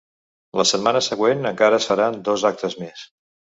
[0.59, 3.07] La setmana següent encara es faran dos actes més.